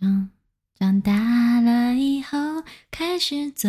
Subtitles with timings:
[0.00, 0.30] 长
[0.78, 2.38] 长大了以后，
[2.88, 3.68] 开始走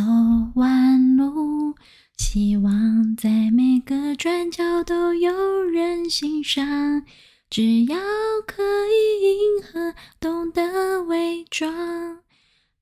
[0.56, 1.74] 弯路，
[2.18, 7.04] 希望在每个转角都有人欣赏。
[7.50, 7.98] 只要
[8.46, 12.20] 可以迎合，懂得伪装，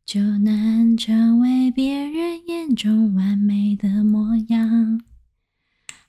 [0.06, 5.02] 就能成为别人眼中完美的模样。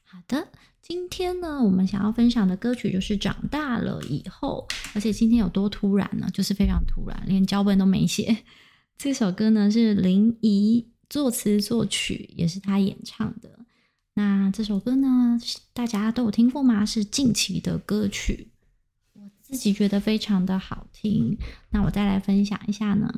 [0.02, 0.48] 好的。
[0.88, 6.30] 今天呢，我们想要分享的歌曲就是《长大了以后》，而且今天有多突然呢？
[6.32, 8.44] 就是非常突然，连脚本都没写。
[8.96, 13.66] 这首歌呢是林怡作词作曲，也是他演唱的。
[14.14, 15.38] 那这首歌呢，
[15.74, 16.86] 大家都有听过吗？
[16.86, 18.48] 是近期的歌曲，
[19.12, 21.36] 我自己觉得非常的好听。
[21.68, 23.12] 那我再来分享一下呢，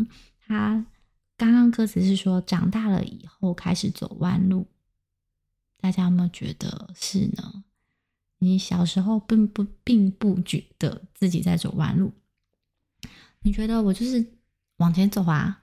[0.44, 0.84] 他
[1.36, 4.66] 刚刚歌词是说长大了以后开始走弯路。
[5.80, 7.64] 大家有没有觉得是呢？
[8.38, 12.12] 你小时候并不并不觉得自己在走弯路，
[13.40, 14.34] 你觉得我就是
[14.76, 15.62] 往前走啊？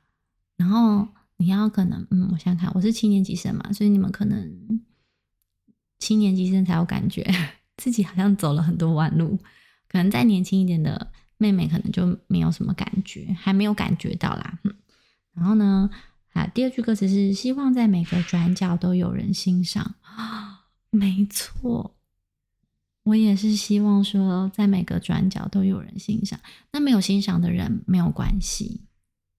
[0.58, 1.08] 然后
[1.38, 4.82] 你要可能，嗯，我想想看，我是七年级生嘛，所以你们可能
[6.00, 7.26] 七年级生才有感觉
[7.78, 9.38] 自己好像走了很多弯路，
[9.88, 14.60] 可能再年轻一点的妹妹可能就没有什么感觉，还没有感觉到啦。
[15.34, 15.90] 然后呢？
[16.38, 21.96] 啊，第二句歌词是希望在每个转角都有人欣赏啊， 没错，
[23.02, 26.40] 我也是希望说在每个转角都有人欣赏。
[26.72, 28.82] 那没有欣赏的人没有关系，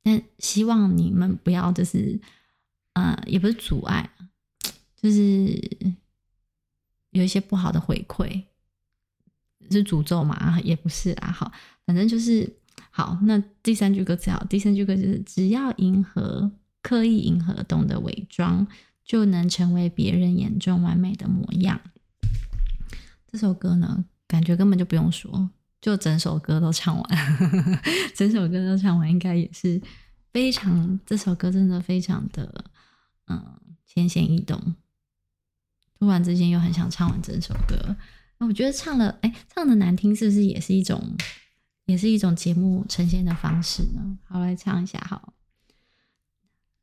[0.03, 2.21] 但希望你们不要就是，
[2.95, 4.11] 呃，也不是阻碍，
[5.01, 5.95] 就是
[7.11, 8.43] 有一些不好的回馈，
[9.71, 10.61] 是诅咒嘛？
[10.65, 11.53] 也不是啊，好，
[11.87, 12.59] 反正就是
[12.91, 13.17] 好。
[13.23, 16.51] 那第三句歌词好，第三句歌词是只要迎合。
[16.89, 18.67] 刻意迎合，懂得伪装，
[19.05, 21.79] 就能成为别人眼中完美的模样。
[23.31, 25.51] 这首歌呢，感觉根本就不用说，
[25.83, 27.11] 就整首歌都唱完，
[28.17, 29.79] 整首歌都唱完，应该也是
[30.33, 30.99] 非常。
[31.05, 32.65] 这首歌真的非常的，
[33.27, 34.75] 嗯，浅显易懂。
[35.99, 37.95] 突然之间又很想唱完整首歌。
[38.39, 41.15] 那我觉得唱了，哎，唱的难听，是不是也是一种，
[41.85, 44.19] 也是一种节目呈现的方式呢？
[44.25, 45.35] 好，来唱一下，好。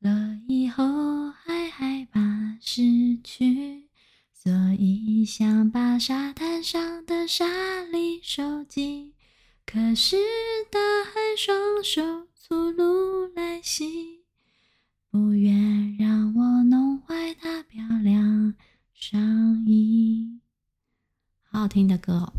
[0.06, 2.22] 了以后还害怕
[2.62, 3.90] 失去，
[4.32, 9.16] 所以想把沙滩上的沙粒收集。
[9.66, 10.18] 可是
[10.70, 14.24] 大海双手粗鲁来袭，
[15.10, 18.54] 不愿让我弄坏它漂亮
[18.94, 20.40] 上衣。
[21.42, 22.34] 好好听的歌哦。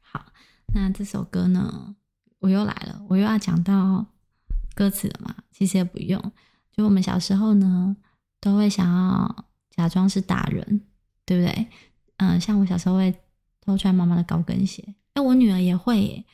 [0.00, 0.32] 好，
[0.74, 1.94] 那这首歌呢，
[2.40, 4.06] 我又来了，我又要讲到
[4.74, 5.36] 歌词了嘛？
[5.52, 6.32] 其实也不用。
[6.76, 7.96] 就我们小时候呢，
[8.40, 10.80] 都会想要假装是大人，
[11.24, 11.66] 对不对？
[12.16, 13.14] 嗯，像我小时候会
[13.60, 16.24] 偷穿妈妈的高跟鞋，哎，我女儿也会耶。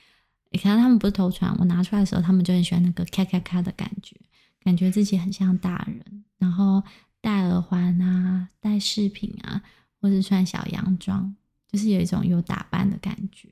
[0.50, 4.16] 你看他们不是偷穿，我拿出来的时候，他们就很喜欢那个咔咔咔的感觉，
[4.64, 6.24] 感觉自己很像大人。
[6.38, 6.82] 然后
[7.20, 9.62] 戴耳环啊，戴饰品啊，
[10.00, 11.36] 或者穿小洋装，
[11.68, 13.48] 就是有一种有打扮的感觉。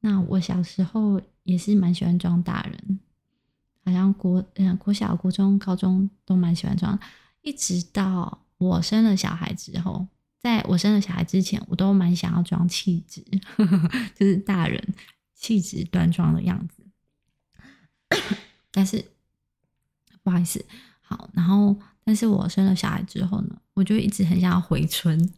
[0.00, 3.00] 那我小时候也是蛮喜欢装大人。
[3.86, 6.98] 好像国嗯国小、国中、高中都蛮喜欢装，
[7.42, 10.04] 一直到我生了小孩之后，
[10.40, 13.24] 在我生了小孩之前，我都蛮想要装气质，
[14.16, 14.84] 就是大人
[15.36, 16.82] 气质端庄的样子。
[18.72, 19.12] 但是
[20.24, 20.66] 不好意思，
[21.00, 25.32] 好，然后但是我生了小孩之后呢，我就一直很想要回春，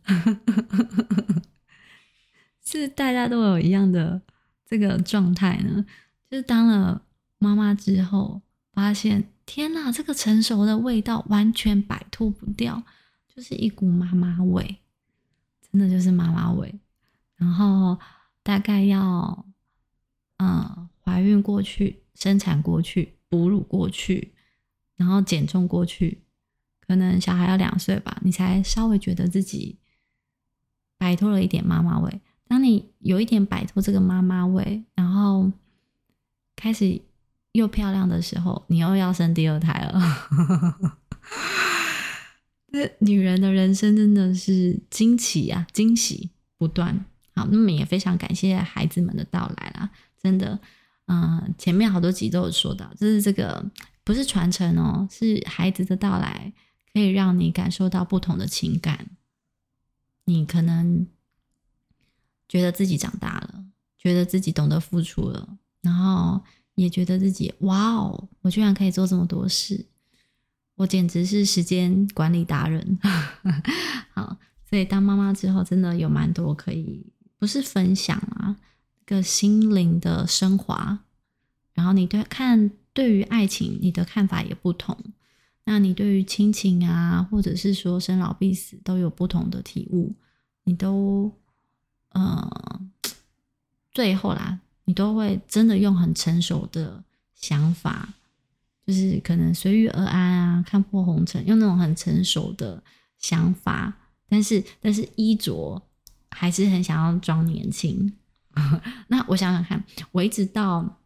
[2.64, 4.22] 是大家都有一样的
[4.64, 5.84] 这个状态呢，
[6.30, 7.02] 就是当了。
[7.38, 12.82] 妈妈之后发现，天哪，这个成熟的味道完全摆脱不掉，
[13.28, 14.78] 就是一股妈妈味，
[15.70, 16.80] 真的就是妈妈味。
[17.36, 17.96] 然后
[18.42, 19.46] 大概要，
[20.38, 24.34] 嗯，怀孕过去、生产过去、哺乳过去，
[24.96, 26.24] 然后减重过去，
[26.80, 29.78] 可能小孩要两岁吧，你才稍微觉得自己
[30.96, 32.20] 摆脱了一点妈妈味。
[32.48, 35.52] 当你有一点摆脱这个妈妈味，然后
[36.56, 37.00] 开始。
[37.52, 40.98] 又漂亮的时候，你又要生第二胎了。
[42.70, 47.04] 这女人的人生真的是惊奇啊，惊喜不断。
[47.34, 49.90] 好，那么也非常感谢孩子们的到来啦，
[50.22, 50.60] 真的，
[51.06, 53.64] 嗯、前面好多集都有说到，就是这个
[54.04, 56.52] 不是传承哦，是孩子的到来
[56.92, 59.06] 可以让你感受到不同的情感。
[60.26, 61.06] 你可能
[62.46, 63.64] 觉得自己长大了，
[63.98, 66.44] 觉得自己懂得付出了，然后。
[66.78, 69.84] 也觉得自己哇哦，我居然可以做这么多事，
[70.76, 72.98] 我简直是时间管理达人。
[74.14, 74.36] 好，
[74.70, 77.04] 所以当妈妈之后，真的有蛮多可以
[77.36, 78.56] 不是分享啊，
[79.04, 81.00] 个心灵的升华，
[81.74, 84.96] 然后你对看对于爱情你的看法也不同，
[85.64, 90.14] 那你对于亲情啊，或者是说生老病死都有不同的体悟，
[90.62, 91.32] 你都
[92.10, 92.80] 呃
[93.90, 97.04] 最后啦，你都会真的用很成熟的
[97.34, 98.08] 想法，
[98.86, 102.82] 就是可能随遇而安啊，看破红尘，用那种很成熟的
[103.18, 103.92] 想法，
[104.30, 105.82] 但是但是衣着
[106.30, 108.16] 还是很想要装年轻。
[109.08, 110.98] 那我想想看，我一直到，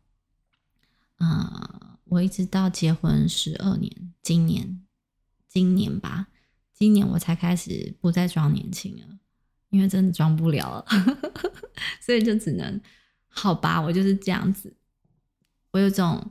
[1.19, 3.91] 呃，我一直到结婚十二年，
[4.23, 4.81] 今年，
[5.49, 6.29] 今年吧，
[6.73, 9.19] 今年我才开始不再装年轻了，
[9.71, 10.87] 因为真的装不了了，
[12.01, 12.81] 所以就只能，
[13.33, 14.77] 好吧，我就是这样子，
[15.73, 16.31] 我有种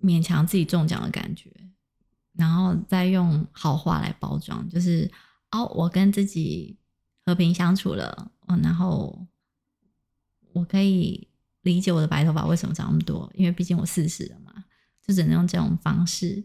[0.00, 1.50] 勉强自己中奖的感觉，
[2.34, 5.10] 然后再用好话来包装，就是
[5.50, 6.78] 哦，我跟自己
[7.24, 9.26] 和平相处了，嗯，然后。
[10.54, 11.28] 我可以
[11.60, 14.64] 理解我的白头发为什么长那么多，因为毕竟我四十了嘛，
[15.06, 16.42] 就只能用这种方式。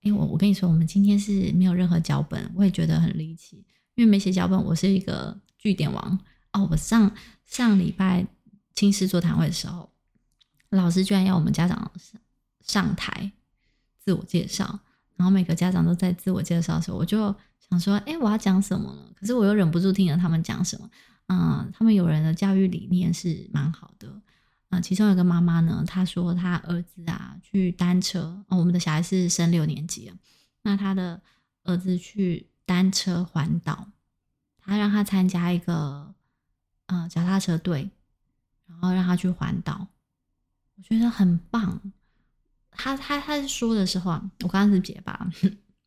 [0.00, 6.18] 因为我我跟你说，我们今天是没有任何脚本，我也觉得很离奇，因为没写脚本，我是一个据点王
[6.60, 6.68] 哦。
[6.70, 7.10] 我上
[7.44, 8.26] 上礼拜
[8.74, 9.90] 亲师座谈会的时候，
[10.70, 12.20] 老师居然要我们家长上
[12.62, 13.32] 上台
[13.98, 14.80] 自我介绍，
[15.16, 17.34] 然后每个家长都在自我介绍的时候，我就
[17.68, 19.02] 想说，哎，我要讲什么呢？
[19.18, 20.90] 可是我又忍不住听着他们讲什么。
[21.28, 24.20] 嗯，他们有人的教育理念是蛮好的。
[24.70, 30.16] 嗯，其中有个妈妈呢，她说她儿子啊去单车，哦，我们的小孩是升六年级了，
[30.62, 31.22] 那他的
[31.62, 33.88] 儿子去单车环岛，
[34.58, 36.14] 他让他参加一个
[36.86, 37.90] 嗯脚踏车队，
[38.66, 39.88] 然后让他去环岛，
[40.76, 41.80] 我觉得很棒。
[42.70, 45.30] 他他他说的时候啊，我刚刚是结巴，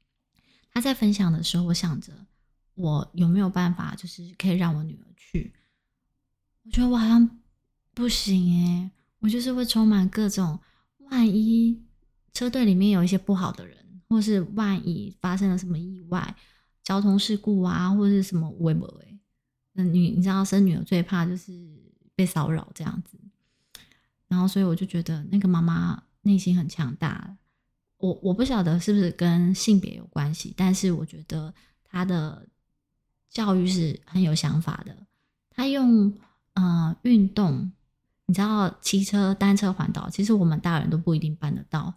[0.73, 2.13] 他在分享的时候，我想着。
[2.75, 5.53] 我有没有办法，就是可以让我女儿去？
[6.63, 7.41] 我觉得我好像
[7.93, 10.57] 不行诶，我就是会充满各种
[10.99, 11.83] 万一
[12.31, 16.33] 车队里面有一些不好的人，或是万一发生了什么意外、
[16.81, 19.18] 交通事故啊，或者是什么微博诶，
[19.79, 21.51] 那女你知道生女儿最怕就是
[22.15, 23.17] 被骚扰这样子，
[24.27, 27.37] 然后所以我就觉得那个妈妈内心很强大。
[27.97, 31.53] 我我不晓得是不是跟性别有关系，但是我觉得
[31.83, 32.47] 她的。
[33.31, 35.05] 教育是很有想法的，
[35.51, 36.11] 他用
[36.53, 37.71] 呃运动，
[38.25, 41.93] 你知道骑车、单车环岛，其实我们大人都不一定办得到。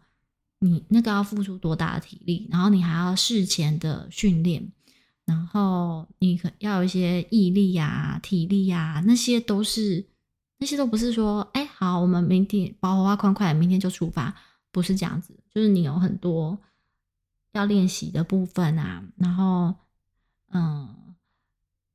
[0.58, 4.70] 你那个要付出多大的体力，然后你还要事前的训练，
[5.24, 10.06] 然后你可要有一些毅力呀、体力呀，那些都是
[10.58, 14.36] 那些都不是说，哎，好，我们明天包花快快，明天就出发，
[14.70, 16.58] 不是这样子，就是你有很多
[17.52, 19.74] 要练习的部分啊，然后
[20.50, 20.96] 嗯。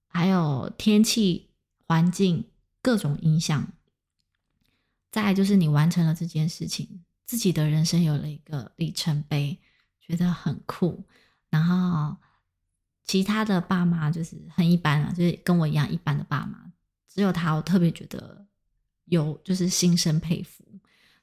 [0.10, 1.52] 还有天气、
[1.86, 2.46] 环境
[2.82, 3.72] 各种影响，
[5.12, 9.60] 再就是你完成了这件事情，自己的人生有了一个里程碑，
[10.00, 11.04] 觉得很酷。
[11.52, 12.18] 然后
[13.08, 16.72] 其他的爸妈就是很一般啊，就是跟我一样一般的爸妈，
[17.08, 18.46] 只有他我特别觉得
[19.06, 20.64] 有就是心生佩服。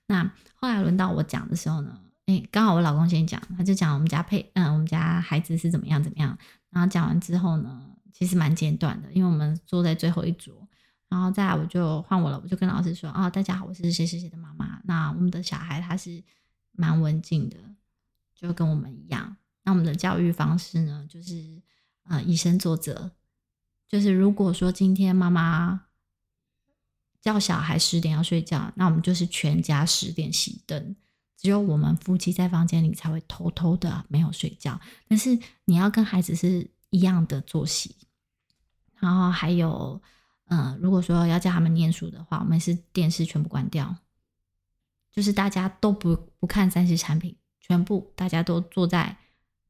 [0.07, 6.37] 那后来轮到我讲的时候呢，诶，刚好我老公先讲，他就讲我们家配嗯，我们家孩子是怎么样怎么样。
[6.71, 7.91] 然后讲完之后呢。
[8.17, 10.55] 其实蛮简短的，因为我们坐在最后一桌，
[11.09, 14.81] 然后再来我就换我了，我就跟老师说：“啊、哦，大家好，我是谁谁谁的妈妈。
[14.85, 16.23] 那我们的小孩他是
[16.71, 17.57] 蛮文静的，
[18.33, 19.37] 就跟我们一样。
[19.65, 21.61] 那我们的教育方式呢，就是
[22.05, 23.11] 呃以身作则，
[23.89, 25.87] 就是如果说今天妈妈
[27.21, 30.97] 叫小孩十点要睡觉，那我们就是全家十点熄灯，
[31.37, 34.81] 只有我们夫妻在房间里才会偷偷的没有睡觉。
[35.09, 37.97] 但是你要跟孩子是一样的作息。”
[39.01, 40.01] 然后还有，
[40.47, 43.95] 呃，如果说要叫他们念书的话，我们是电视全部关掉，
[45.13, 49.19] 就是大家都不不看三 C 产品，全部大家都坐在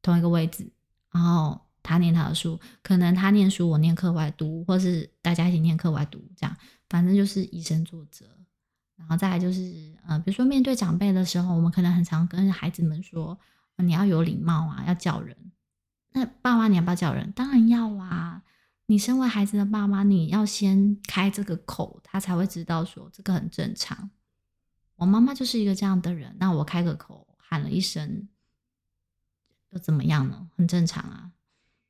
[0.02, 0.70] 同一个位置，
[1.10, 1.63] 然后
[1.94, 6.56] 他念他的书，可能他念书，我念课外读，或是大家一起念课外读，这样，
[6.88, 8.26] 反正就是以身作则。
[8.96, 13.38] 然后再来就是，呃，比如说面对长辈的时候，我们可能很常跟孩子们说，
[13.76, 15.36] 你要有礼貌啊，要叫人。
[16.12, 17.30] 那爸妈你要不要叫人？
[17.32, 18.42] 当然要啊。
[18.86, 24.10] 你身为孩子的爸妈，你要先开这个口，他才会知道说这个很正常。
[24.96, 28.28] 我妈妈就是一个这样的人，那我开个口喊了一声，
[29.70, 30.48] 又怎么样呢？
[30.56, 31.32] 很正常啊。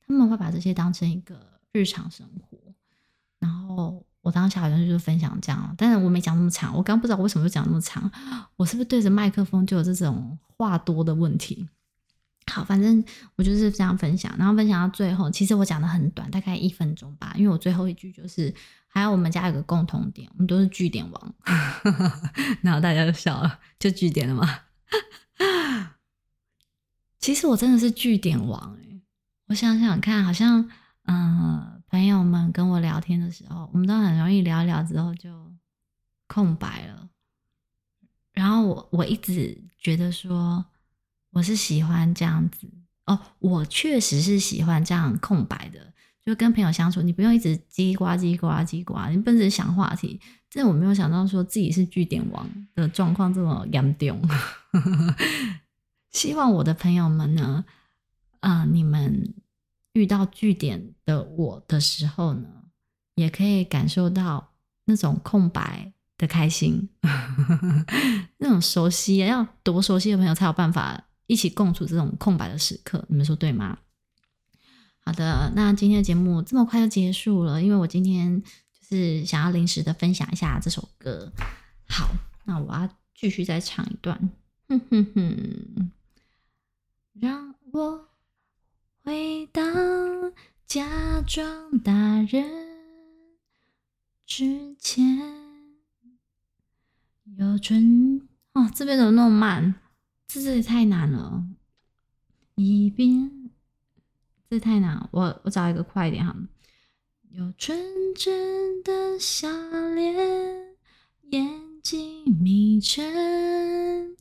[0.07, 2.59] 他们会把这些当成一个日常生活。
[3.39, 6.75] 然后我当时好像就是分享这样，但是我没讲那么长。
[6.77, 8.11] 我刚不知道为什么就讲那么长，
[8.57, 11.69] 我是不是对着麦克风就有这种话多的问题？
[12.47, 13.03] 好，反正
[13.37, 18.55] 我就是这样分享，然后分享到最后，其实我讲的很短，大概一分钟吧，因为我最后一句就是，
[18.87, 21.35] 还有我们家有个共同点，我们都是据点王，
[22.61, 24.59] 然后大家就笑了，就据点了吗？
[27.19, 28.94] 其实我真的是据点王哎，
[29.47, 30.69] 我想想看，好像
[31.05, 35.53] 嗯、朋友们跟我聊天的时候，我们都很容易聊一聊之后就
[36.27, 37.09] 空白了，
[38.33, 40.65] 然后我我一直觉得说。
[41.35, 42.71] 我是喜欢这样子
[43.07, 45.93] 哦，我确实是喜欢这样空白的，
[46.25, 50.21] 就跟朋友相处，你不用一直叽呱叽呱叽呱，你不能想话题。
[50.49, 54.23] 这我没有想到说自己是句点王的状况这么严重。
[56.13, 57.65] 希望我的朋友们呢，
[58.45, 59.35] 啊、你们
[59.95, 62.49] 遇到据点的我的时候呢，
[63.15, 64.53] 也可以感受到
[64.85, 66.89] 那种空白的开心，
[68.39, 71.05] 那种熟悉，要多熟悉的朋友才有办法。
[71.27, 73.79] 一起共处这种空白的时刻，你们说对吗？
[75.01, 81.33] 好的，那今天的节目这么快就结束了，因为我今天就是想要临时的分享一下这首歌。
[81.89, 82.11] 好，
[82.45, 84.31] 那我要继续再唱一段。
[84.69, 85.91] 哼哼哼，
[87.15, 88.07] 让我
[89.05, 89.63] 回到
[90.65, 91.93] 假装大
[92.27, 92.43] 人
[94.25, 95.21] 之前，
[97.37, 99.75] 有春哦，这边怎么那么慢？
[100.27, 101.45] 这这也太难了，
[102.55, 103.51] 一边
[104.49, 106.35] 这太难，我我找一个快一点哈。
[107.29, 107.79] 有纯
[108.17, 109.51] 真的笑
[109.95, 110.77] 脸，
[111.29, 114.17] 眼睛眯成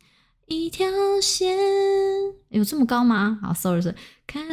[0.48, 0.86] 一条
[1.22, 1.58] 线，
[2.50, 3.40] 有这么高吗？
[3.42, 3.96] 好，sorry sorry，
[4.34, 4.44] 看，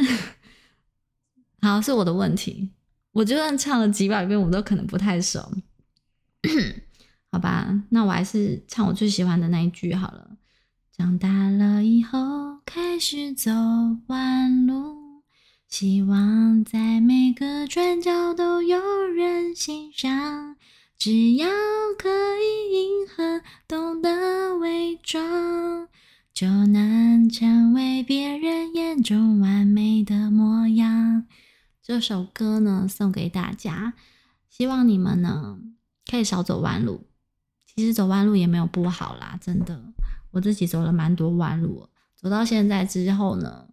[1.63, 2.69] 好是我的问题，
[3.13, 5.41] 我就算唱了几百遍，我都可能不太熟。
[7.33, 10.37] 好吧，那我还是唱我最喜欢的那一句好了。
[10.93, 13.51] 长大了以后，开始走
[14.09, 15.23] 弯路，
[15.67, 20.57] 希望在每个转角都有人欣赏。
[20.99, 21.49] 只要
[21.97, 25.89] 可以迎合，懂得伪装，
[26.35, 31.25] 就能成为别人眼眼中完美的模样。
[31.81, 33.95] 这首歌呢，送给大家，
[34.49, 35.61] 希望你们呢
[36.11, 37.07] 可以少走弯路。
[37.65, 39.81] 其实走弯路也没有不好啦，真的。
[40.33, 43.69] 我自己走了蛮多弯路，走到现在之后呢，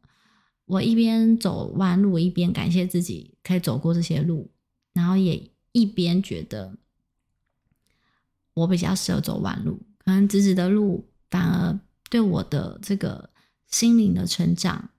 [0.66, 4.52] 我一边走弯路，一边感谢自己可以走过这些路，
[4.94, 6.78] 然后也一边觉得
[8.54, 13.32] 我比较适合走弯路，可能直直的路反而对我的这个
[13.66, 14.92] 心灵的成长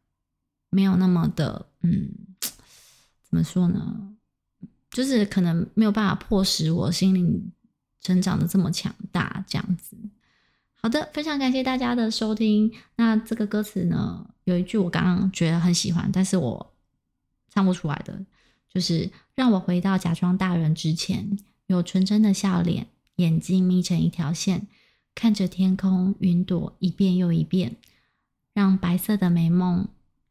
[0.71, 2.11] 没有那么的，嗯，
[2.41, 4.15] 怎么说呢？
[4.91, 7.53] 就是可能没有办法迫使我心灵
[8.01, 9.97] 成长的这么强大，这样子。
[10.81, 12.73] 好的，非常感谢大家的收听。
[12.97, 16.75] 那这个歌词呢，有一句我刚刚觉得很喜欢，但是我
[17.49, 18.25] 唱不出来的，
[18.73, 24.69] 就是让我回到假装大人之前，有纯真的笑脸，眼睛眯成一条线，
[25.15, 27.77] 看着天空云朵一遍又一遍，
[28.55, 29.89] 让白色的美梦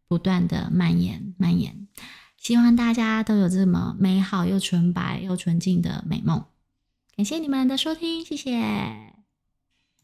[0.07, 1.87] 不断的蔓延蔓延。
[2.37, 6.45] 希望大家都有这么美好又纯白又纯净的美梦。
[7.15, 9.16] 感谢你们的收听，谢谢。